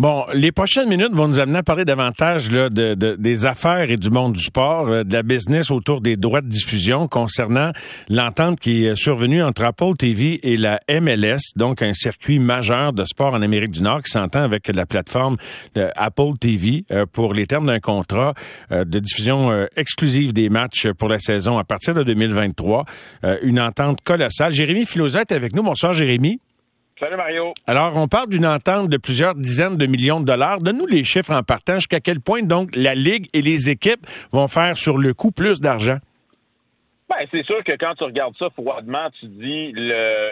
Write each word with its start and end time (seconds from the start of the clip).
Bon, 0.00 0.24
les 0.34 0.50
prochaines 0.50 0.88
minutes 0.88 1.12
vont 1.12 1.28
nous 1.28 1.38
amener 1.38 1.58
à 1.58 1.62
parler 1.62 1.84
davantage 1.84 2.50
là, 2.50 2.68
de, 2.68 2.94
des 3.16 3.46
affaires 3.46 3.88
et 3.92 3.96
du 3.96 4.10
monde 4.10 4.32
du 4.32 4.42
sport, 4.42 4.88
euh, 4.88 5.04
de 5.04 5.12
la 5.12 5.22
business 5.22 5.70
autour 5.70 6.00
des 6.00 6.16
droits 6.16 6.40
de 6.40 6.48
diffusion 6.48 7.06
concernant 7.06 7.70
l'entente 8.08 8.58
qui 8.58 8.86
est 8.86 8.96
survenue 8.96 9.40
entre 9.40 9.62
Apple 9.62 9.94
TV 9.96 10.40
et 10.42 10.56
la 10.56 10.80
MLS, 10.88 11.52
donc 11.54 11.80
un 11.80 11.94
circuit 11.94 12.40
majeur 12.40 12.92
de 12.92 13.04
sport 13.04 13.34
en 13.34 13.42
Amérique 13.42 13.70
du 13.70 13.82
Nord 13.82 14.02
qui 14.02 14.10
s'entend 14.10 14.42
avec 14.42 14.66
la 14.66 14.84
plateforme 14.84 15.36
euh, 15.76 15.90
Apple 15.94 16.38
TV 16.40 16.84
euh, 16.90 17.06
pour 17.06 17.32
les 17.32 17.46
termes 17.46 17.66
d'un 17.66 17.78
contrat 17.78 18.34
de 18.72 18.98
diffusion 18.98 19.68
exclusive 19.76 20.32
des 20.32 20.48
matchs 20.48 20.88
pour 20.98 21.08
la 21.08 21.20
saison 21.20 21.56
à 21.56 21.62
partir 21.62 21.94
de 21.94 22.02
2023. 22.02 22.84
une 23.42 23.60
entente 23.60 24.00
colossale. 24.02 24.52
Jérémy 24.52 24.86
Filosette 24.86 25.30
est 25.30 25.36
avec 25.36 25.54
nous. 25.54 25.62
Bonsoir 25.62 25.92
Jérémy. 25.92 26.40
Salut 27.00 27.16
Mario. 27.16 27.52
Alors, 27.66 27.96
on 27.96 28.06
parle 28.06 28.28
d'une 28.28 28.46
entente 28.46 28.88
de 28.88 28.96
plusieurs 28.98 29.34
dizaines 29.34 29.76
de 29.76 29.86
millions 29.86 30.20
de 30.20 30.26
dollars. 30.26 30.60
Donne-nous 30.60 30.86
les 30.86 31.02
chiffres 31.02 31.32
en 31.32 31.42
partant. 31.42 31.74
Jusqu'à 31.74 31.98
quel 31.98 32.20
point, 32.20 32.42
donc, 32.42 32.70
la 32.76 32.94
Ligue 32.94 33.26
et 33.32 33.42
les 33.42 33.68
équipes 33.68 34.06
vont 34.30 34.46
faire 34.46 34.78
sur 34.78 34.96
le 34.96 35.12
coup 35.12 35.32
plus 35.32 35.60
d'argent? 35.60 35.96
Ben, 37.08 37.26
c'est 37.32 37.44
sûr 37.44 37.64
que 37.64 37.72
quand 37.72 37.94
tu 37.96 38.04
regardes 38.04 38.36
ça 38.38 38.48
froidement, 38.50 39.10
tu 39.18 39.26
dis 39.26 39.72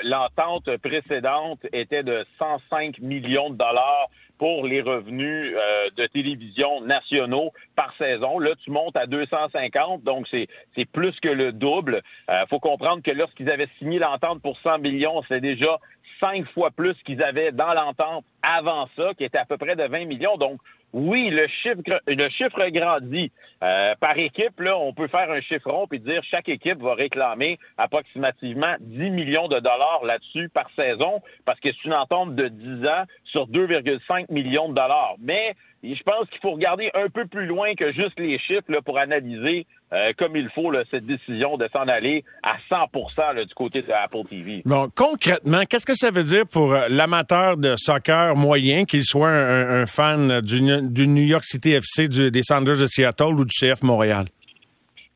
l'entente 0.04 0.76
précédente 0.76 1.58
était 1.72 2.04
de 2.04 2.24
105 2.38 3.00
millions 3.00 3.50
de 3.50 3.56
dollars 3.56 4.08
pour 4.42 4.66
les 4.66 4.82
revenus 4.82 5.54
euh, 5.54 5.90
de 5.96 6.04
télévision 6.06 6.80
nationaux 6.80 7.52
par 7.76 7.94
saison. 7.96 8.40
Là, 8.40 8.50
tu 8.64 8.72
montes 8.72 8.96
à 8.96 9.06
250, 9.06 10.02
donc 10.02 10.26
c'est 10.28 10.84
plus 10.86 11.12
que 11.20 11.28
le 11.28 11.52
double. 11.52 12.02
Il 12.28 12.34
euh, 12.34 12.46
faut 12.50 12.58
comprendre 12.58 13.02
que 13.02 13.12
lorsqu'ils 13.12 13.48
avaient 13.52 13.68
signé 13.78 14.00
l'entente 14.00 14.42
pour 14.42 14.58
100 14.64 14.78
millions, 14.78 15.22
c'est 15.28 15.40
déjà 15.40 15.78
cinq 16.22 16.46
fois 16.52 16.70
plus 16.70 16.94
qu'ils 17.04 17.22
avaient 17.22 17.52
dans 17.52 17.74
l'entente 17.74 18.24
avant 18.42 18.88
ça, 18.96 19.12
qui 19.14 19.24
était 19.24 19.38
à 19.38 19.44
peu 19.44 19.56
près 19.56 19.76
de 19.76 19.84
20 19.84 20.04
millions. 20.06 20.36
Donc, 20.36 20.60
oui, 20.92 21.30
le 21.30 21.46
chiffre, 21.48 22.00
le 22.06 22.28
chiffre 22.30 22.68
grandit. 22.68 23.32
Euh, 23.62 23.94
par 24.00 24.18
équipe, 24.18 24.58
là, 24.60 24.76
on 24.76 24.92
peut 24.92 25.06
faire 25.06 25.30
un 25.30 25.40
chiffre 25.40 25.70
rond 25.70 25.86
et 25.92 25.98
dire 25.98 26.20
chaque 26.28 26.48
équipe 26.48 26.82
va 26.82 26.94
réclamer 26.94 27.58
approximativement 27.78 28.74
10 28.80 29.10
millions 29.10 29.48
de 29.48 29.60
dollars 29.60 30.00
là-dessus 30.04 30.48
par 30.48 30.68
saison 30.74 31.22
parce 31.44 31.60
que 31.60 31.68
c'est 31.70 31.84
une 31.84 31.94
entente 31.94 32.34
de 32.34 32.48
10 32.48 32.88
ans 32.88 33.04
sur 33.24 33.46
2,5 33.48 34.32
millions 34.32 34.68
de 34.68 34.74
dollars. 34.74 35.14
Mais 35.20 35.54
je 35.82 36.02
pense 36.02 36.28
qu'il 36.28 36.40
faut 36.40 36.52
regarder 36.52 36.90
un 36.94 37.08
peu 37.08 37.26
plus 37.26 37.46
loin 37.46 37.74
que 37.74 37.92
juste 37.92 38.18
les 38.18 38.38
chiffres 38.38 38.70
là, 38.70 38.80
pour 38.82 38.98
analyser 38.98 39.66
euh, 39.92 40.12
comme 40.16 40.36
il 40.36 40.48
faut 40.54 40.72
cette 40.90 41.04
décision 41.04 41.58
de 41.58 41.68
s'en 41.74 41.82
aller 41.82 42.24
à 42.42 42.54
100% 42.70 43.44
du 43.44 43.54
côté 43.54 43.82
de 43.82 43.92
Apple 43.92 44.26
TV. 44.28 44.62
Bon, 44.64 44.88
concrètement, 44.94 45.64
qu'est-ce 45.68 45.84
que 45.84 45.94
ça 45.94 46.10
veut 46.10 46.24
dire 46.24 46.46
pour 46.46 46.72
euh, 46.72 46.86
l'amateur 46.88 47.58
de 47.58 47.74
soccer 47.76 48.34
moyen, 48.34 48.84
qu'il 48.84 49.04
soit 49.04 49.28
un, 49.28 49.84
fan 49.84 50.40
du, 50.88 51.06
New 51.06 51.22
York 51.22 51.44
City 51.44 51.72
FC, 51.72 52.08
des 52.08 52.42
Sanders 52.42 52.78
de 52.78 52.86
Seattle 52.86 53.34
ou 53.34 53.44
du 53.44 53.52
CF 53.54 53.82
Montréal? 53.82 54.26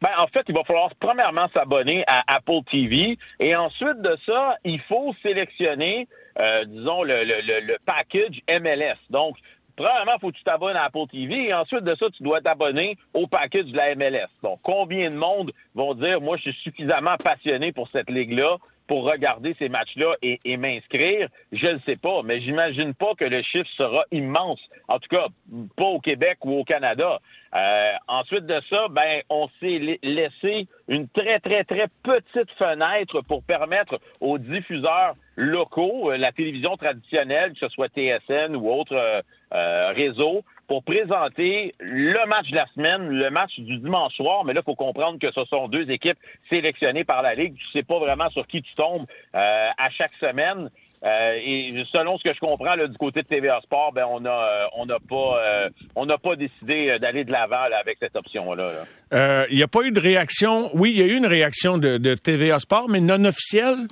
Ben, 0.02 0.10
en 0.18 0.26
fait, 0.26 0.42
il 0.48 0.54
va 0.54 0.62
falloir 0.64 0.90
premièrement 1.00 1.48
s'abonner 1.54 2.04
à 2.06 2.22
Apple 2.26 2.60
TV 2.70 3.18
et 3.40 3.56
ensuite 3.56 4.02
de 4.02 4.16
ça, 4.26 4.56
il 4.64 4.80
faut 4.82 5.14
sélectionner, 5.22 6.06
euh, 6.38 6.64
disons, 6.66 7.02
le, 7.02 7.24
le, 7.24 7.60
le, 7.60 7.76
package 7.84 8.40
MLS. 8.48 8.98
Donc, 9.10 9.36
Premièrement, 9.76 10.12
il 10.16 10.20
faut 10.22 10.30
que 10.30 10.36
tu 10.38 10.42
t'abonnes 10.42 10.76
à 10.76 10.84
Apple 10.84 11.06
TV 11.10 11.48
et 11.48 11.54
ensuite 11.54 11.84
de 11.84 11.94
ça, 11.96 12.06
tu 12.16 12.22
dois 12.22 12.40
t'abonner 12.40 12.96
au 13.12 13.26
package 13.26 13.66
de 13.66 13.76
la 13.76 13.94
MLS. 13.94 14.28
Donc, 14.42 14.58
combien 14.62 15.10
de 15.10 15.16
monde 15.16 15.52
vont 15.74 15.92
dire, 15.92 16.22
moi, 16.22 16.38
je 16.38 16.50
suis 16.50 16.62
suffisamment 16.62 17.16
passionné 17.22 17.72
pour 17.72 17.86
cette 17.90 18.08
ligue-là? 18.08 18.56
Pour 18.86 19.10
regarder 19.10 19.54
ces 19.58 19.68
matchs-là 19.68 20.14
et, 20.22 20.56
m'inscrire, 20.56 21.28
je 21.52 21.66
ne 21.66 21.78
sais 21.86 21.96
pas, 21.96 22.22
mais 22.22 22.40
j'imagine 22.40 22.94
pas 22.94 23.14
que 23.14 23.24
le 23.24 23.42
chiffre 23.42 23.68
sera 23.76 24.04
immense. 24.12 24.60
En 24.88 24.98
tout 24.98 25.08
cas, 25.08 25.26
pas 25.76 25.86
au 25.86 26.00
Québec 26.00 26.38
ou 26.44 26.58
au 26.60 26.64
Canada. 26.64 27.20
Euh, 27.54 27.92
ensuite 28.08 28.46
de 28.46 28.60
ça, 28.68 28.86
ben, 28.90 29.22
on 29.28 29.48
s'est 29.60 29.98
laissé 30.02 30.68
une 30.88 31.08
très, 31.08 31.40
très, 31.40 31.64
très 31.64 31.86
petite 32.02 32.50
fenêtre 32.58 33.22
pour 33.22 33.42
permettre 33.42 33.98
aux 34.20 34.38
diffuseurs 34.38 35.14
locaux, 35.36 36.10
euh, 36.10 36.16
la 36.16 36.32
télévision 36.32 36.76
traditionnelle, 36.76 37.52
que 37.52 37.58
ce 37.60 37.68
soit 37.68 37.88
TSN 37.88 38.56
ou 38.56 38.70
autre 38.70 38.94
euh, 38.94 39.20
euh, 39.54 39.92
réseau, 39.92 40.42
pour 40.66 40.82
présenter 40.82 41.74
le 41.80 42.26
match 42.26 42.50
de 42.50 42.56
la 42.56 42.66
semaine, 42.74 43.08
le 43.08 43.30
match 43.30 43.58
du 43.58 43.78
dimanche 43.78 44.14
soir. 44.14 44.44
Mais 44.44 44.52
là, 44.52 44.60
il 44.62 44.64
faut 44.64 44.74
comprendre 44.74 45.18
que 45.18 45.30
ce 45.32 45.44
sont 45.44 45.68
deux 45.68 45.90
équipes 45.90 46.18
sélectionnées 46.50 47.04
par 47.04 47.22
la 47.22 47.34
Ligue. 47.34 47.54
Tu 47.56 47.70
sais 47.72 47.82
pas 47.82 47.98
vraiment 47.98 48.28
sur 48.30 48.46
qui 48.46 48.62
tu 48.62 48.74
tombes 48.74 49.06
à 49.32 49.90
chaque 49.90 50.14
semaine. 50.14 50.70
et 51.04 51.84
selon 51.92 52.18
ce 52.18 52.24
que 52.24 52.34
je 52.34 52.40
comprends 52.40 52.74
là, 52.74 52.86
du 52.86 52.96
côté 52.96 53.22
de 53.22 53.26
TVA 53.28 53.60
Sport, 53.62 53.92
ben 53.92 54.06
on 54.10 54.24
a 54.24 54.68
on 54.76 54.86
n'a 54.86 54.98
pas 54.98 55.68
on 55.94 56.06
n'a 56.06 56.18
pas 56.18 56.36
décidé 56.36 56.98
d'aller 56.98 57.24
de 57.24 57.32
l'avant 57.32 57.68
avec 57.80 57.98
cette 58.00 58.16
option 58.16 58.54
là. 58.54 59.46
Il 59.50 59.56
n'y 59.56 59.62
a 59.62 59.68
pas 59.68 59.82
eu 59.82 59.92
de 59.92 60.00
réaction. 60.00 60.70
Oui, 60.74 60.92
il 60.94 60.98
y 60.98 61.02
a 61.02 61.06
eu 61.06 61.16
une 61.16 61.26
réaction 61.26 61.78
de, 61.78 61.98
de 61.98 62.14
TVA 62.14 62.58
Sport, 62.58 62.88
mais 62.88 63.00
non 63.00 63.24
officielle. 63.24 63.86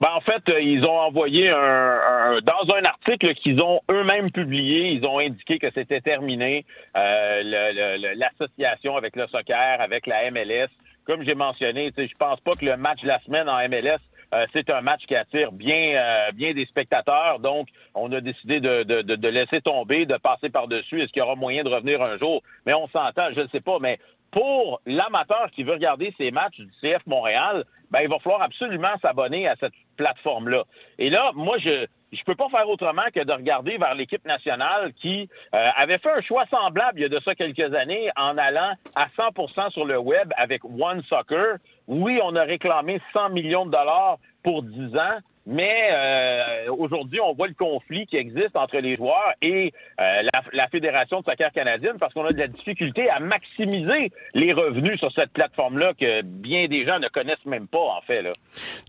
Ben, 0.00 0.10
en 0.14 0.20
fait, 0.20 0.48
euh, 0.48 0.60
ils 0.60 0.84
ont 0.84 0.96
envoyé 0.96 1.50
un, 1.50 2.38
dans 2.42 2.74
un 2.74 2.84
article 2.84 3.34
qu'ils 3.34 3.60
ont 3.60 3.80
eux-mêmes 3.90 4.30
publié, 4.30 4.90
ils 4.90 5.04
ont 5.04 5.18
indiqué 5.18 5.58
que 5.58 5.66
c'était 5.74 6.00
terminé 6.00 6.64
euh, 6.96 8.14
l'association 8.14 8.96
avec 8.96 9.16
le 9.16 9.26
soccer, 9.26 9.80
avec 9.80 10.06
la 10.06 10.30
MLS. 10.30 10.68
Comme 11.04 11.24
j'ai 11.24 11.34
mentionné, 11.34 11.90
je 11.96 12.16
pense 12.16 12.38
pas 12.40 12.52
que 12.52 12.64
le 12.64 12.76
match 12.76 13.02
de 13.02 13.08
la 13.08 13.18
semaine 13.20 13.48
en 13.48 13.56
MLS 13.68 13.98
euh, 14.34 14.44
c'est 14.52 14.68
un 14.68 14.82
match 14.82 15.06
qui 15.06 15.16
attire 15.16 15.52
bien, 15.52 15.98
bien 16.34 16.52
des 16.52 16.66
spectateurs. 16.66 17.38
Donc, 17.38 17.68
on 17.94 18.12
a 18.12 18.20
décidé 18.20 18.60
de, 18.60 18.82
de, 18.82 19.00
de 19.00 19.28
laisser 19.28 19.62
tomber, 19.62 20.04
de 20.04 20.18
passer 20.18 20.50
par-dessus. 20.50 21.00
Est-ce 21.00 21.10
qu'il 21.12 21.20
y 21.20 21.24
aura 21.24 21.34
moyen 21.34 21.64
de 21.64 21.70
revenir 21.70 22.02
un 22.02 22.18
jour? 22.18 22.42
Mais 22.66 22.74
on 22.74 22.88
s'entend, 22.88 23.28
je 23.34 23.40
ne 23.40 23.48
sais 23.48 23.62
pas. 23.62 23.78
Mais 23.80 23.98
pour 24.30 24.80
l'amateur 24.86 25.50
qui 25.52 25.62
veut 25.62 25.72
regarder 25.72 26.14
ces 26.18 26.30
matchs 26.30 26.58
du 26.58 26.70
CF 26.80 27.06
Montréal, 27.06 27.64
ben, 27.90 28.00
il 28.02 28.08
va 28.08 28.18
falloir 28.18 28.42
absolument 28.42 28.94
s'abonner 29.02 29.48
à 29.48 29.56
cette 29.58 29.72
plateforme-là. 29.96 30.64
Et 30.98 31.10
là, 31.10 31.32
moi, 31.34 31.56
je 31.58 31.86
je 32.12 32.22
peux 32.24 32.34
pas 32.34 32.48
faire 32.48 32.68
autrement 32.68 33.02
que 33.14 33.22
de 33.22 33.32
regarder 33.32 33.76
vers 33.76 33.94
l'équipe 33.94 34.24
nationale 34.24 34.92
qui 34.94 35.28
euh, 35.54 35.68
avait 35.76 35.98
fait 35.98 36.10
un 36.10 36.22
choix 36.22 36.44
semblable 36.50 37.00
il 37.00 37.02
y 37.02 37.04
a 37.04 37.08
de 37.08 37.20
ça 37.20 37.34
quelques 37.34 37.74
années 37.74 38.08
en 38.16 38.38
allant 38.38 38.72
à 38.94 39.08
100% 39.08 39.70
sur 39.72 39.84
le 39.84 39.98
web 39.98 40.32
avec 40.36 40.64
One 40.64 41.02
Soccer. 41.02 41.58
Oui, 41.86 42.18
on 42.22 42.34
a 42.36 42.44
réclamé 42.44 42.98
100 43.12 43.30
millions 43.30 43.66
de 43.66 43.72
dollars 43.72 44.18
pour 44.42 44.62
10 44.62 44.96
ans, 44.96 45.18
mais 45.46 45.90
euh, 45.92 46.47
aujourd'hui, 46.88 47.20
on 47.20 47.34
voit 47.34 47.48
le 47.48 47.54
conflit 47.54 48.06
qui 48.06 48.16
existe 48.16 48.56
entre 48.56 48.78
les 48.78 48.96
joueurs 48.96 49.32
et 49.42 49.72
euh, 50.00 50.22
la, 50.52 50.68
Fédération 50.68 51.20
de 51.20 51.24
soccer 51.24 51.50
canadienne 51.52 51.96
parce 51.98 52.12
qu'on 52.12 52.26
a 52.26 52.32
de 52.32 52.38
la 52.38 52.46
difficulté 52.46 53.08
à 53.08 53.20
maximiser 53.20 54.12
les 54.34 54.52
revenus 54.52 54.98
sur 54.98 55.10
cette 55.12 55.30
plateforme-là 55.32 55.92
que 55.98 56.22
bien 56.22 56.66
des 56.68 56.84
gens 56.84 56.98
ne 56.98 57.08
connaissent 57.08 57.44
même 57.46 57.66
pas, 57.66 57.78
en 57.78 58.00
fait. 58.06 58.22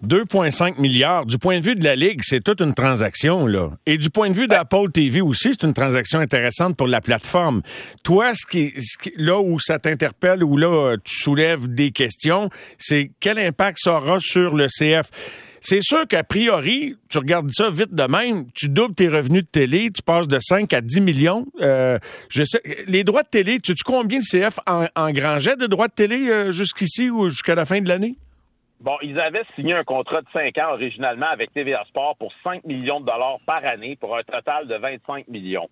2,5 0.03 0.79
milliards. 0.79 1.25
Du 1.25 1.37
point 1.37 1.59
de 1.59 1.63
vue 1.63 1.75
de 1.75 1.83
la 1.83 1.95
Ligue, 1.95 2.19
c'est 2.23 2.43
toute 2.43 2.59
une 2.59 2.73
transaction. 2.73 3.47
là. 3.47 3.69
Et 3.85 3.97
du 3.97 4.09
point 4.09 4.29
de 4.29 4.33
vue 4.33 4.47
d'Apple 4.47 4.91
TV 4.93 5.21
aussi, 5.21 5.49
c'est 5.53 5.63
une 5.63 5.73
transaction 5.73 6.19
intéressante 6.19 6.75
pour 6.75 6.87
la 6.87 7.01
plateforme. 7.01 7.61
Toi, 8.03 8.33
ce 8.33 8.45
qui, 8.45 8.73
là 9.15 9.39
où 9.39 9.59
ça 9.59 9.79
t'interpelle, 9.79 10.43
ou 10.43 10.57
là 10.57 10.95
tu 11.03 11.15
soulèves 11.15 11.73
des 11.73 11.91
questions, 11.91 12.49
c'est 12.77 13.11
quel 13.19 13.39
impact 13.39 13.77
ça 13.79 13.97
aura 13.97 14.19
sur 14.19 14.55
le 14.55 14.67
CF. 14.67 15.09
C'est 15.61 15.81
sûr 15.81 16.07
qu'a 16.07 16.23
priori, 16.23 16.95
tu 17.09 17.17
regardes 17.17 17.49
ça 17.51 17.69
vite 17.69 17.93
de 17.93 18.03
même, 18.03 18.45
tu 18.53 18.69
doubles 18.69 18.95
tes 18.95 19.07
revenus 19.07 19.43
de 19.43 19.49
télé, 19.49 19.91
tu 19.91 20.01
passes 20.01 20.27
de 20.27 20.39
5 20.39 20.71
à 20.73 20.81
10 20.81 21.01
millions. 21.01 21.45
Euh, 21.61 21.99
je 22.29 22.43
sais, 22.43 22.61
les 22.87 23.03
droits 23.03 23.23
de 23.23 23.29
télé, 23.29 23.59
tu 23.59 23.73
sais 23.73 23.83
combien 23.85 24.19
le 24.19 24.23
CF 24.23 24.59
en, 24.67 24.85
de 25.09 25.65
droits 25.67 25.87
de 25.87 25.93
télé 25.93 26.29
euh, 26.29 26.51
jusqu'ici 26.51 27.09
ou 27.09 27.29
jusqu'à 27.29 27.55
la 27.55 27.65
fin 27.65 27.81
de 27.81 27.89
l'année? 27.89 28.15
Bon, 28.79 28.95
ils 29.01 29.19
avaient 29.19 29.43
signé 29.55 29.75
un 29.75 29.83
contrat 29.83 30.21
de 30.21 30.27
5 30.31 30.57
ans 30.59 30.71
originalement 30.71 31.27
avec 31.27 31.51
TVA 31.53 31.83
Sport 31.89 32.15
pour 32.17 32.31
5 32.43 32.63
millions 32.63 33.01
de 33.01 33.05
dollars 33.05 33.39
par 33.45 33.65
année 33.65 33.97
pour 33.99 34.15
un 34.15 34.23
total 34.23 34.67
de 34.67 34.75
25 34.75 35.27
millions. 35.27 35.69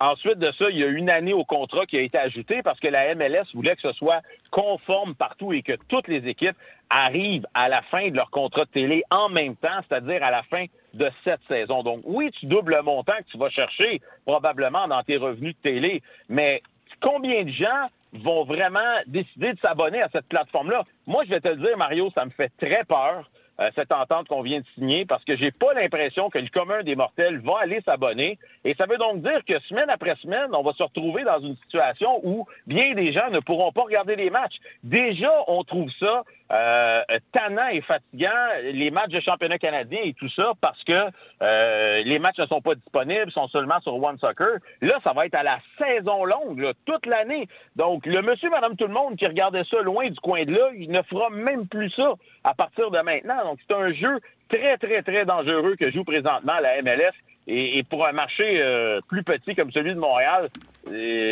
Ensuite 0.00 0.38
de 0.38 0.52
ça, 0.52 0.66
il 0.70 0.78
y 0.78 0.84
a 0.84 0.86
une 0.86 1.10
année 1.10 1.32
au 1.32 1.44
contrat 1.44 1.84
qui 1.84 1.96
a 1.98 2.02
été 2.02 2.18
ajoutée 2.18 2.62
parce 2.62 2.78
que 2.78 2.86
la 2.86 3.14
MLS 3.16 3.46
voulait 3.52 3.74
que 3.74 3.82
ce 3.82 3.92
soit 3.92 4.20
conforme 4.52 5.16
partout 5.16 5.52
et 5.52 5.62
que 5.62 5.72
toutes 5.88 6.06
les 6.06 6.28
équipes 6.28 6.56
arrivent 6.88 7.46
à 7.52 7.68
la 7.68 7.82
fin 7.82 8.08
de 8.08 8.16
leur 8.16 8.30
contrat 8.30 8.64
de 8.64 8.70
télé 8.70 9.02
en 9.10 9.28
même 9.28 9.56
temps, 9.56 9.80
c'est-à-dire 9.88 10.22
à 10.22 10.30
la 10.30 10.44
fin 10.44 10.66
de 10.94 11.10
cette 11.24 11.40
saison. 11.48 11.82
Donc 11.82 12.02
oui, 12.04 12.30
tu 12.30 12.46
doubles 12.46 12.76
le 12.76 12.82
montant 12.82 13.16
que 13.18 13.30
tu 13.30 13.38
vas 13.38 13.50
chercher 13.50 14.00
probablement 14.24 14.86
dans 14.86 15.02
tes 15.02 15.16
revenus 15.16 15.56
de 15.56 15.70
télé, 15.70 16.02
mais 16.28 16.62
combien 17.00 17.42
de 17.42 17.50
gens 17.50 17.88
vont 18.12 18.44
vraiment 18.44 19.00
décider 19.06 19.52
de 19.52 19.58
s'abonner 19.58 20.00
à 20.00 20.08
cette 20.12 20.28
plateforme-là? 20.28 20.84
Moi, 21.06 21.24
je 21.24 21.30
vais 21.30 21.40
te 21.40 21.48
le 21.48 21.56
dire, 21.56 21.76
Mario, 21.76 22.10
ça 22.14 22.24
me 22.24 22.30
fait 22.30 22.52
très 22.58 22.84
peur 22.84 23.28
euh, 23.60 23.70
cette 23.74 23.92
entente 23.92 24.28
qu'on 24.28 24.42
vient 24.42 24.60
de 24.60 24.66
signer 24.74 25.04
parce 25.04 25.24
que 25.24 25.36
j'ai 25.36 25.50
pas 25.50 25.74
l'impression 25.74 26.30
que 26.30 26.38
le 26.38 26.48
commun 26.48 26.82
des 26.82 26.94
mortels 26.94 27.38
va 27.40 27.58
aller 27.60 27.80
s'abonner. 27.86 28.38
Et 28.64 28.74
ça 28.74 28.86
veut 28.86 28.98
donc 28.98 29.22
dire 29.22 29.44
que 29.44 29.58
semaine 29.68 29.90
après 29.90 30.14
semaine, 30.16 30.50
on 30.52 30.62
va 30.62 30.72
se 30.74 30.82
retrouver 30.82 31.24
dans 31.24 31.40
une 31.40 31.56
situation 31.64 32.20
où 32.22 32.46
bien 32.66 32.94
des 32.94 33.12
gens 33.12 33.30
ne 33.30 33.40
pourront 33.40 33.72
pas 33.72 33.82
regarder 33.82 34.16
les 34.16 34.30
matchs. 34.30 34.56
Déjà, 34.84 35.32
on 35.48 35.64
trouve 35.64 35.90
ça 35.98 36.24
euh, 36.50 37.02
tannant 37.32 37.68
et 37.68 37.80
fatigant 37.82 38.28
les 38.62 38.90
matchs 38.90 39.10
de 39.10 39.20
championnat 39.20 39.58
canadien 39.58 40.00
et 40.02 40.14
tout 40.14 40.30
ça 40.30 40.52
parce 40.60 40.82
que 40.84 41.10
euh, 41.42 42.02
les 42.04 42.18
matchs 42.18 42.38
ne 42.38 42.46
sont 42.46 42.60
pas 42.60 42.74
disponibles, 42.74 43.30
sont 43.32 43.48
seulement 43.48 43.80
sur 43.80 43.94
One 44.02 44.18
Soccer. 44.18 44.58
Là, 44.80 44.98
ça 45.04 45.12
va 45.12 45.26
être 45.26 45.34
à 45.34 45.42
la 45.42 45.58
saison 45.78 46.24
longue, 46.24 46.72
toute 46.86 47.06
l'année. 47.06 47.48
Donc, 47.76 48.06
le 48.06 48.22
monsieur, 48.22 48.50
madame, 48.50 48.76
tout 48.76 48.86
le 48.86 48.94
monde 48.94 49.16
qui 49.16 49.26
regardait 49.26 49.64
ça 49.70 49.80
loin 49.82 50.08
du 50.08 50.18
coin 50.20 50.44
de 50.44 50.52
là, 50.52 50.70
il 50.76 50.90
ne 50.90 51.02
fera 51.02 51.30
même 51.30 51.66
plus 51.66 51.90
ça 51.90 52.14
à 52.44 52.54
partir 52.54 52.90
de 52.90 53.00
maintenant. 53.00 53.44
Donc, 53.44 53.58
c'est 53.68 53.76
un 53.76 53.92
jeu 53.92 54.20
très, 54.48 54.76
très, 54.78 55.02
très 55.02 55.24
dangereux 55.24 55.76
que 55.76 55.90
joue 55.90 56.04
présentement 56.04 56.58
la 56.60 56.82
MLS. 56.82 57.12
Et, 57.50 57.82
pour 57.82 58.06
un 58.06 58.12
marché 58.12 58.60
euh, 58.60 59.00
plus 59.08 59.22
petit 59.22 59.54
comme 59.54 59.72
celui 59.72 59.94
de 59.94 59.98
Montréal, 59.98 60.50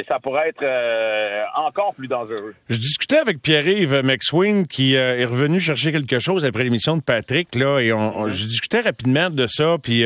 ça 0.08 0.18
pourrait 0.20 0.50
être 0.50 0.62
euh, 0.62 1.42
encore 1.56 1.94
plus 1.94 2.08
dangereux. 2.08 2.54
Je 2.68 2.76
discutais 2.76 3.18
avec 3.18 3.40
Pierre-Yves 3.40 4.02
McSween 4.04 4.66
qui 4.66 4.96
euh, 4.96 5.18
est 5.18 5.24
revenu 5.24 5.60
chercher 5.60 5.92
quelque 5.92 6.18
chose 6.18 6.44
après 6.44 6.64
l'émission 6.64 6.96
de 6.96 7.02
Patrick 7.02 7.54
là 7.54 7.80
et 7.80 7.92
on, 7.92 8.28
je 8.28 8.44
discutais 8.46 8.80
rapidement 8.80 9.30
de 9.30 9.46
ça 9.46 9.76
puis 9.82 10.04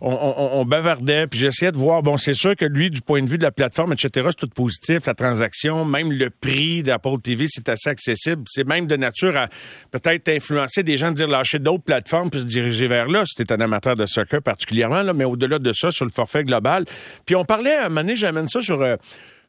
on, 0.00 0.64
bavardait 0.64 1.26
puis 1.26 1.38
j'essayais 1.38 1.72
de 1.72 1.76
voir 1.76 2.02
bon 2.02 2.18
c'est 2.18 2.34
sûr 2.34 2.56
que 2.56 2.64
lui 2.64 2.90
du 2.90 3.00
point 3.00 3.22
de 3.22 3.28
vue 3.28 3.38
de 3.38 3.42
la 3.42 3.50
plateforme 3.50 3.92
etc 3.92 4.28
c'est 4.30 4.36
tout 4.36 4.48
positif 4.48 5.06
la 5.06 5.14
transaction 5.14 5.84
même 5.84 6.12
le 6.12 6.30
prix 6.30 6.82
d'Apple 6.82 7.20
TV 7.22 7.46
c'est 7.48 7.68
assez 7.68 7.90
accessible 7.90 8.42
c'est 8.46 8.66
même 8.66 8.86
de 8.86 8.96
nature 8.96 9.36
à 9.36 9.48
peut-être 9.90 10.28
influencer 10.28 10.82
des 10.82 10.96
gens 10.96 11.10
de 11.10 11.14
dire 11.14 11.28
lâcher 11.28 11.58
d'autres 11.58 11.84
plateformes 11.84 12.30
puis 12.30 12.40
se 12.40 12.46
diriger 12.46 12.88
vers 12.88 13.08
là 13.08 13.24
t'es 13.36 13.52
un 13.52 13.60
amateur 13.60 13.96
de 13.96 14.06
soccer 14.06 14.42
particulièrement 14.42 15.02
là 15.02 15.12
mais 15.12 15.24
au-delà 15.24 15.58
de 15.58 15.72
ça, 15.72 15.90
sur 15.90 16.04
le 16.04 16.10
forfait 16.10 16.44
global. 16.44 16.84
Puis 17.24 17.34
on 17.34 17.44
parlait, 17.44 17.74
à 17.74 17.86
un 17.86 17.88
moment 17.88 18.14
j'amène 18.14 18.48
ça 18.48 18.62
sur... 18.62 18.75
Euh, 18.82 18.96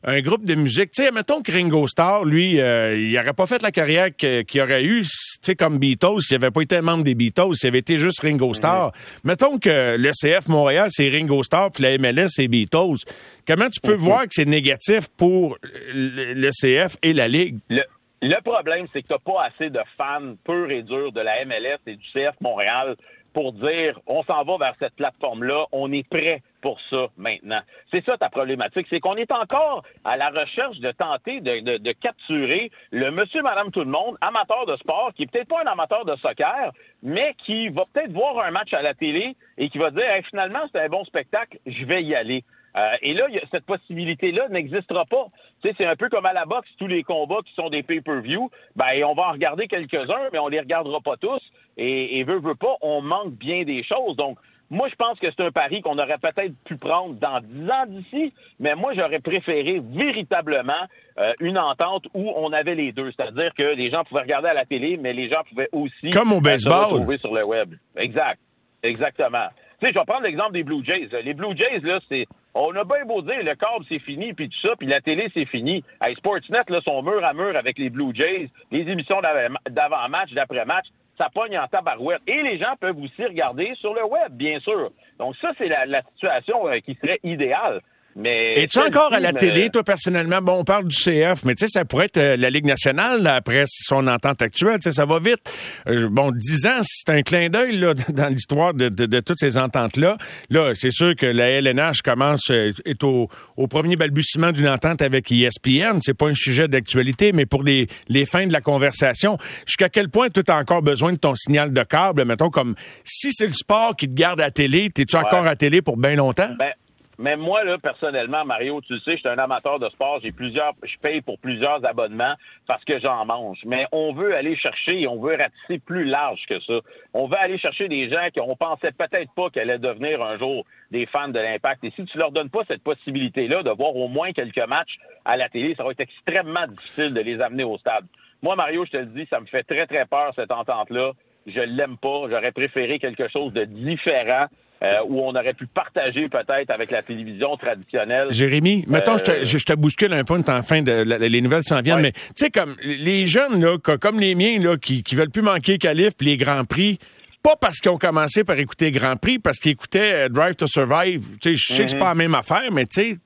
un 0.03 0.21
groupe 0.21 0.45
de 0.45 0.55
musique. 0.55 0.91
Tu 0.91 1.03
sais, 1.03 1.11
mettons 1.11 1.41
que 1.41 1.51
Ringo 1.51 1.87
Starr, 1.87 2.23
lui, 2.23 2.61
euh, 2.61 2.97
il 2.97 3.13
n'aurait 3.13 3.33
pas 3.33 3.45
fait 3.45 3.61
la 3.61 3.71
carrière 3.71 4.15
qu'il 4.15 4.61
aurait 4.61 4.83
eu, 4.83 5.01
tu 5.01 5.09
sais, 5.41 5.55
comme 5.55 5.79
Beatles, 5.79 6.21
s'il 6.21 6.37
n'avait 6.37 6.51
pas 6.51 6.61
été 6.61 6.81
membre 6.81 7.03
des 7.03 7.15
Beatles, 7.15 7.55
s'il 7.55 7.69
avait 7.69 7.79
été 7.79 7.97
juste 7.97 8.21
Ringo 8.21 8.53
Starr. 8.53 8.91
Mettons 9.23 9.57
que 9.57 9.97
le 9.97 10.11
CF 10.11 10.47
Montréal, 10.47 10.89
c'est 10.91 11.09
Ringo 11.09 11.43
Starr, 11.43 11.71
puis 11.71 11.83
la 11.83 11.97
MLS, 11.97 12.29
c'est 12.29 12.47
Beatles. 12.47 13.03
Comment 13.45 13.69
tu 13.69 13.81
peux 13.81 13.95
voir 13.95 14.23
que 14.23 14.31
c'est 14.31 14.45
négatif 14.45 15.07
pour 15.17 15.57
le, 15.63 16.49
CF 16.51 16.97
et 17.01 17.13
la 17.13 17.27
Ligue? 17.27 17.57
Le, 17.69 17.83
le 18.21 18.41
problème, 18.41 18.87
c'est 18.93 19.01
que 19.01 19.07
tu 19.07 19.13
n'as 19.13 19.33
pas 19.33 19.45
assez 19.45 19.69
de 19.69 19.79
fans 19.97 20.35
purs 20.45 20.71
et 20.71 20.83
durs 20.83 21.11
de 21.11 21.21
la 21.21 21.43
MLS 21.45 21.79
et 21.87 21.95
du 21.95 22.05
CF 22.13 22.35
Montréal 22.41 22.95
pour 23.37 23.53
dire 23.53 23.99
on 24.07 24.23
s'en 24.23 24.43
va 24.45 24.57
vers 24.57 24.73
cette 24.79 24.95
plateforme-là, 24.95 25.67
on 25.71 25.91
est 25.91 26.09
prêt 26.09 26.41
pour 26.59 26.79
ça 26.89 27.05
maintenant. 27.17 27.59
C'est 27.91 28.03
ça 28.03 28.17
ta 28.17 28.29
problématique, 28.29 28.87
c'est 28.89 28.99
qu'on 28.99 29.15
est 29.15 29.31
encore 29.31 29.83
à 30.03 30.17
la 30.17 30.29
recherche 30.29 30.79
de 30.79 30.89
tenter 30.89 31.39
de, 31.41 31.91
capturer 31.91 32.71
le 32.89 33.11
monsieur, 33.11 33.43
madame, 33.43 33.69
tout 33.69 33.81
le 33.81 33.91
monde, 33.91 34.17
amateur 34.21 34.65
de 34.65 34.75
sport, 34.77 35.11
qui 35.15 35.21
est 35.21 35.31
peut-être 35.31 35.49
pas 35.49 35.61
un 35.61 35.71
amateur 35.71 36.03
de 36.03 36.15
soccer, 36.15 36.71
mais 37.03 37.35
qui 37.45 37.69
va 37.69 37.83
peut-être 37.93 38.11
voir 38.11 38.43
un 38.43 38.49
match 38.49 38.73
à 38.73 38.81
la 38.81 38.95
télé 38.95 39.35
et 39.59 39.69
qui 39.69 39.77
va 39.77 39.91
dire 39.91 40.07
finalement 40.31 40.61
c'est 40.71 40.81
un 40.81 40.89
bon 40.89 41.05
spectacle, 41.05 41.59
je 41.67 41.85
vais 41.85 42.01
y 42.01 42.15
aller. 42.15 42.43
Euh, 42.75 42.95
et 43.01 43.13
là, 43.13 43.27
cette 43.51 43.65
possibilité-là 43.65 44.49
n'existera 44.49 45.05
pas. 45.05 45.27
C'est 45.63 45.85
un 45.85 45.95
peu 45.95 46.09
comme 46.09 46.25
à 46.25 46.33
la 46.33 46.45
boxe, 46.45 46.69
tous 46.77 46.87
les 46.87 47.03
combats 47.03 47.41
qui 47.45 47.53
sont 47.53 47.69
des 47.69 47.81
pay-per-view, 47.81 48.49
ben 48.75 49.03
on 49.05 49.13
va 49.13 49.29
en 49.29 49.31
regarder 49.31 49.67
quelques-uns, 49.67 50.29
mais 50.31 50.39
on 50.39 50.47
les 50.47 50.59
regardera 50.59 51.01
pas 51.01 51.17
tous. 51.17 51.41
Et, 51.77 52.19
et 52.19 52.23
veut, 52.23 52.39
veut 52.39 52.55
pas, 52.55 52.75
on 52.81 53.01
manque 53.01 53.33
bien 53.33 53.63
des 53.63 53.83
choses. 53.83 54.15
Donc, 54.15 54.37
moi, 54.69 54.89
je 54.89 54.95
pense 54.95 55.17
que 55.19 55.27
c'est 55.31 55.43
un 55.43 55.51
pari 55.51 55.81
qu'on 55.81 55.97
aurait 55.97 56.17
peut-être 56.17 56.53
pu 56.65 56.75
prendre 56.75 57.13
dans 57.15 57.39
dix 57.39 57.71
ans 57.71 57.85
d'ici, 57.87 58.33
mais 58.59 58.75
moi, 58.75 58.93
j'aurais 58.93 59.19
préféré 59.19 59.81
véritablement 59.81 60.73
euh, 61.19 61.31
une 61.39 61.57
entente 61.57 62.05
où 62.13 62.33
on 62.35 62.51
avait 62.51 62.75
les 62.75 62.91
deux. 62.91 63.11
C'est-à-dire 63.11 63.53
que 63.57 63.75
les 63.75 63.89
gens 63.89 64.03
pouvaient 64.03 64.21
regarder 64.21 64.49
à 64.49 64.53
la 64.53 64.65
télé, 64.65 64.97
mais 64.97 65.13
les 65.13 65.29
gens 65.29 65.41
pouvaient 65.49 65.69
aussi 65.71 66.09
Comme 66.11 66.33
au 66.33 66.41
baseball. 66.41 66.87
se 66.87 66.93
retrouver 66.93 67.17
sur 67.19 67.33
le 67.33 67.45
web. 67.45 67.75
Exact. 67.95 68.39
Exactement. 68.83 69.47
Tu 69.79 69.85
sais, 69.85 69.93
je 69.93 69.99
vais 69.99 70.05
prendre 70.05 70.23
l'exemple 70.23 70.53
des 70.53 70.63
Blue 70.63 70.83
Jays. 70.83 71.07
Les 71.23 71.33
Blue 71.33 71.55
Jays, 71.55 71.79
là, 71.83 71.99
c'est 72.09 72.25
on 72.53 72.71
a 72.75 72.83
bien 72.83 73.05
beau 73.05 73.21
dire 73.21 73.43
le 73.43 73.53
câble 73.53 73.85
c'est 73.87 73.99
fini 73.99 74.33
puis 74.33 74.49
tout 74.49 74.67
ça, 74.67 74.75
puis 74.75 74.87
la 74.87 74.99
télé 74.99 75.29
c'est 75.35 75.45
fini. 75.45 75.83
Hey, 76.01 76.15
Sportsnet 76.15 76.63
là 76.69 76.81
sont 76.81 77.03
mur 77.03 77.23
à 77.23 77.33
mur 77.33 77.55
avec 77.55 77.77
les 77.77 77.91
Blue 77.91 78.13
Jays, 78.15 78.49
les 78.71 78.81
émissions 78.89 79.21
d'avant-match, 79.69 80.31
d'après-match, 80.33 80.87
ça 81.17 81.29
pogne 81.29 81.57
en 81.57 81.67
tabarouette. 81.67 82.21
Et 82.27 82.41
les 82.43 82.59
gens 82.59 82.75
peuvent 82.79 82.97
aussi 82.99 83.25
regarder 83.25 83.73
sur 83.75 83.93
le 83.93 84.05
web, 84.05 84.31
bien 84.31 84.59
sûr. 84.59 84.91
Donc 85.19 85.35
ça 85.37 85.51
c'est 85.57 85.67
la, 85.67 85.85
la 85.85 86.01
situation 86.13 86.67
euh, 86.67 86.79
qui 86.79 86.95
serait 86.95 87.19
idéale. 87.23 87.81
Mais 88.19 88.63
Es-tu 88.63 88.79
encore 88.79 89.13
à 89.13 89.19
la 89.19 89.31
télé, 89.31 89.69
toi, 89.69 89.83
personnellement? 89.83 90.41
Bon, 90.41 90.53
on 90.53 90.63
parle 90.63 90.85
du 90.87 90.95
CF, 90.95 91.45
mais 91.45 91.53
tu 91.53 91.65
sais, 91.65 91.67
ça 91.67 91.85
pourrait 91.85 92.05
être 92.05 92.17
euh, 92.17 92.35
la 92.35 92.49
Ligue 92.49 92.65
nationale 92.65 93.27
après 93.27 93.65
son 93.67 94.07
entente 94.07 94.41
actuelle. 94.41 94.79
Tu 94.79 94.89
sais, 94.89 94.91
ça 94.91 95.05
va 95.05 95.19
vite. 95.19 95.39
Euh, 95.87 96.09
bon, 96.09 96.31
dix 96.31 96.65
ans, 96.65 96.81
c'est 96.81 97.11
un 97.11 97.21
clin 97.21 97.49
d'œil 97.49 97.77
là, 97.77 97.93
dans 98.09 98.27
l'histoire 98.29 98.73
de, 98.73 98.89
de, 98.89 99.19
toutes 99.19 99.37
ces 99.39 99.59
ententes-là. 99.59 100.17
Là, 100.49 100.71
c'est 100.73 100.89
sûr 100.89 101.15
que 101.15 101.27
la 101.27 101.47
LNH 101.47 102.01
commence, 102.03 102.49
euh, 102.49 102.71
est 102.85 103.03
au, 103.03 103.29
au 103.55 103.67
premier 103.67 103.97
balbutiement 103.97 104.51
d'une 104.51 104.67
entente 104.67 105.03
avec 105.03 105.31
ESPN. 105.31 105.99
C'est 106.01 106.17
pas 106.17 106.29
un 106.29 106.35
sujet 106.35 106.67
d'actualité, 106.67 107.33
mais 107.33 107.45
pour 107.45 107.61
les, 107.61 107.85
les 108.09 108.25
fins 108.25 108.47
de 108.47 108.53
la 108.53 108.61
conversation, 108.61 109.37
jusqu'à 109.67 109.89
quel 109.89 110.09
point 110.09 110.29
tu 110.29 110.41
as 110.47 110.57
encore 110.57 110.81
besoin 110.81 111.13
de 111.13 111.19
ton 111.19 111.35
signal 111.35 111.71
de 111.71 111.83
câble? 111.83 112.25
Mettons, 112.25 112.49
comme 112.49 112.73
si 113.03 113.31
c'est 113.31 113.45
le 113.45 113.53
sport 113.53 113.95
qui 113.95 114.09
te 114.09 114.15
garde 114.15 114.41
à 114.41 114.49
télé, 114.49 114.89
t'es-tu 114.89 115.17
encore 115.17 115.45
à 115.45 115.55
télé 115.55 115.83
pour 115.83 115.97
bien 115.97 116.15
longtemps? 116.15 116.49
Ben, 116.57 116.71
mais 117.19 117.35
moi, 117.35 117.63
là, 117.63 117.77
personnellement, 117.79 118.45
Mario, 118.45 118.79
tu 118.81 118.93
le 118.93 118.99
sais, 118.99 119.13
je 119.13 119.17
suis 119.17 119.29
un 119.29 119.39
amateur 119.39 119.79
de 119.79 119.89
sport. 119.89 120.19
J'ai 120.21 120.31
plusieurs, 120.31 120.73
je 120.83 120.97
paye 121.01 121.21
pour 121.21 121.39
plusieurs 121.39 121.83
abonnements 121.83 122.35
parce 122.67 122.83
que 122.83 122.99
j'en 122.99 123.25
mange. 123.25 123.59
Mais 123.65 123.87
on 123.91 124.13
veut 124.13 124.35
aller 124.35 124.55
chercher 124.55 125.01
et 125.01 125.07
on 125.07 125.19
veut 125.19 125.35
ratisser 125.35 125.79
plus 125.79 126.05
large 126.05 126.45
que 126.47 126.59
ça. 126.59 126.79
On 127.13 127.27
veut 127.27 127.39
aller 127.39 127.57
chercher 127.57 127.87
des 127.87 128.09
gens 128.09 128.27
qui 128.31 128.39
on 128.39 128.55
pensait 128.55 128.91
peut-être 128.91 129.31
pas 129.33 129.49
qu'elle 129.49 129.71
allaient 129.71 129.79
devenir 129.79 130.21
un 130.21 130.37
jour 130.37 130.65
des 130.91 131.07
fans 131.07 131.29
de 131.29 131.39
l'impact. 131.39 131.83
Et 131.83 131.91
si 131.95 132.05
tu 132.05 132.17
leur 132.19 132.31
donnes 132.31 132.51
pas 132.51 132.61
cette 132.67 132.83
possibilité-là 132.83 133.63
de 133.63 133.71
voir 133.71 133.95
au 133.95 134.07
moins 134.07 134.31
quelques 134.31 134.67
matchs 134.67 134.97
à 135.25 135.37
la 135.37 135.49
télé, 135.49 135.73
ça 135.75 135.83
va 135.83 135.91
être 135.91 136.01
extrêmement 136.01 136.67
difficile 136.67 137.13
de 137.13 137.21
les 137.21 137.41
amener 137.41 137.63
au 137.63 137.79
stade. 137.79 138.05
Moi, 138.43 138.55
Mario, 138.55 138.85
je 138.85 138.91
te 138.91 138.97
le 138.97 139.07
dis, 139.07 139.25
ça 139.31 139.39
me 139.39 139.47
fait 139.47 139.63
très, 139.63 139.87
très 139.87 140.05
peur, 140.05 140.31
cette 140.35 140.51
entente-là. 140.51 141.13
Je 141.47 141.61
l'aime 141.61 141.97
pas. 141.97 142.23
J'aurais 142.29 142.51
préféré 142.51 142.99
quelque 142.99 143.27
chose 143.29 143.53
de 143.53 143.63
différent 143.63 144.47
euh, 144.83 144.97
où 145.07 145.21
on 145.21 145.31
aurait 145.31 145.53
pu 145.53 145.65
partager 145.65 146.29
peut-être 146.29 146.69
avec 146.69 146.91
la 146.91 147.01
télévision 147.01 147.55
traditionnelle. 147.55 148.27
Jérémy, 148.29 148.85
mettons, 148.87 149.17
je, 149.17 149.23
te, 149.23 149.31
euh, 149.31 149.43
je, 149.43 149.57
te 149.57 149.73
bouscule 149.73 150.13
un 150.13 150.23
peu 150.23 150.35
en 150.47 150.61
fin 150.61 150.83
de 150.83 151.01
les 151.17 151.41
nouvelles 151.41 151.63
s'en 151.63 151.81
viennent, 151.81 152.01
mais 152.01 152.11
tu 152.11 152.19
sais 152.35 152.49
comme 152.51 152.75
les 152.83 153.25
jeunes 153.25 153.59
là, 153.59 153.77
comme 153.79 154.19
les 154.19 154.35
miens 154.35 154.59
là, 154.59 154.77
qui, 154.77 155.01
qui 155.01 155.15
veulent 155.15 155.31
plus 155.31 155.41
manquer 155.41 155.79
Calif 155.79 156.15
puis 156.15 156.27
les 156.27 156.37
grands 156.37 156.65
prix. 156.65 156.99
Pas 157.41 157.55
parce 157.55 157.79
qu'ils 157.79 157.91
ont 157.91 157.97
commencé 157.97 158.43
par 158.43 158.59
écouter 158.59 158.91
Grand 158.91 159.15
Prix, 159.15 159.39
parce 159.39 159.57
qu'ils 159.57 159.71
écoutaient 159.71 160.25
euh, 160.25 160.29
Drive 160.29 160.55
to 160.55 160.67
Survive. 160.67 161.25
Tu 161.41 161.51
sais, 161.51 161.55
je 161.55 161.73
sais 161.73 161.85
que 161.85 161.91
c'est 161.91 161.97
pas 161.97 162.09
la 162.09 162.15
même 162.15 162.35
affaire, 162.35 162.69
mais 162.73 162.85
tu 162.85 163.01
sais, 163.01 163.17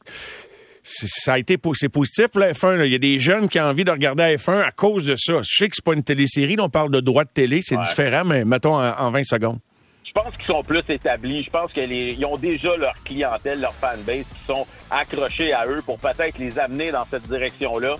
ça 0.83 1.33
a 1.33 1.39
été 1.39 1.57
c'est 1.73 1.89
positif 1.89 2.27
la 2.35 2.53
F1. 2.53 2.85
Il 2.85 2.91
y 2.91 2.95
a 2.95 2.99
des 2.99 3.19
jeunes 3.19 3.49
qui 3.49 3.59
ont 3.59 3.65
envie 3.65 3.83
de 3.83 3.91
regarder 3.91 4.23
la 4.23 4.35
F1 4.35 4.61
à 4.61 4.71
cause 4.71 5.05
de 5.05 5.15
ça. 5.15 5.41
Je 5.41 5.55
sais 5.55 5.69
que 5.69 5.75
c'est 5.75 5.85
pas 5.85 5.93
une 5.93 6.03
télésérie, 6.03 6.55
on 6.59 6.69
parle 6.69 6.91
de 6.91 6.99
droit 6.99 7.23
de 7.23 7.29
télé, 7.29 7.61
c'est 7.61 7.77
différent, 7.77 8.23
mais 8.25 8.45
mettons 8.45 8.75
en 8.75 9.11
20 9.11 9.23
secondes. 9.23 9.59
Je 10.13 10.21
pense 10.21 10.35
qu'ils 10.35 10.47
sont 10.47 10.63
plus 10.63 10.83
établis. 10.89 11.43
Je 11.43 11.49
pense 11.49 11.71
qu'ils 11.71 12.25
ont 12.25 12.35
déjà 12.35 12.75
leur 12.75 12.95
clientèle, 13.05 13.61
leur 13.61 13.73
fanbase 13.73 14.25
qui 14.25 14.45
sont 14.45 14.67
accrochés 14.89 15.53
à 15.53 15.65
eux 15.65 15.81
pour 15.85 15.99
peut-être 15.99 16.37
les 16.37 16.59
amener 16.59 16.91
dans 16.91 17.05
cette 17.09 17.27
direction-là. 17.29 17.95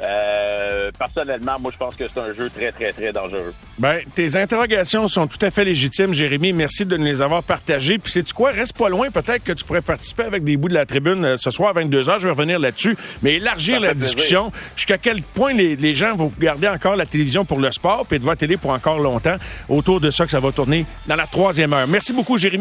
Euh, 0.00 0.90
personnellement, 0.98 1.58
moi, 1.60 1.70
je 1.72 1.78
pense 1.78 1.94
que 1.94 2.04
c'est 2.12 2.20
un 2.20 2.32
jeu 2.32 2.50
très, 2.50 2.72
très, 2.72 2.92
très 2.92 3.12
dangereux. 3.12 3.54
Ben, 3.78 4.00
tes 4.14 4.36
interrogations 4.36 5.06
sont 5.06 5.26
tout 5.26 5.38
à 5.44 5.50
fait 5.50 5.64
légitimes, 5.64 6.14
Jérémy. 6.14 6.52
Merci 6.52 6.84
de 6.84 6.96
nous 6.96 7.04
les 7.04 7.22
avoir 7.22 7.42
partagées. 7.42 7.98
Puis, 7.98 8.12
sais-tu 8.12 8.32
quoi? 8.32 8.50
Reste 8.50 8.76
pas 8.76 8.88
loin. 8.88 9.10
Peut-être 9.10 9.44
que 9.44 9.52
tu 9.52 9.64
pourrais 9.64 9.82
participer 9.82 10.24
avec 10.24 10.44
des 10.44 10.56
bouts 10.56 10.68
de 10.68 10.74
la 10.74 10.86
tribune 10.86 11.24
euh, 11.24 11.36
ce 11.36 11.50
soir 11.50 11.76
à 11.76 11.80
22h. 11.80 12.18
Je 12.18 12.24
vais 12.24 12.30
revenir 12.30 12.58
là-dessus. 12.58 12.96
Mais 13.22 13.34
élargir 13.34 13.80
la 13.80 13.94
discussion 13.94 14.50
jusqu'à 14.76 14.98
quel 14.98 15.22
point 15.22 15.52
les, 15.52 15.94
gens 15.94 16.16
vont 16.16 16.32
garder 16.40 16.68
encore 16.68 16.96
la 16.96 17.06
télévision 17.06 17.44
pour 17.44 17.58
le 17.58 17.70
sport 17.70 18.06
puis 18.06 18.18
devant 18.18 18.30
la 18.30 18.36
télé 18.36 18.56
pour 18.56 18.70
encore 18.70 18.98
longtemps. 18.98 19.36
Autour 19.68 20.00
de 20.00 20.10
ça 20.10 20.24
que 20.24 20.30
ça 20.30 20.40
va 20.40 20.52
tourner 20.52 20.86
dans 21.06 21.16
la 21.16 21.26
troisième 21.26 21.72
heure. 21.72 21.86
Merci 21.86 22.12
beaucoup, 22.12 22.38
Jérémy. 22.38 22.60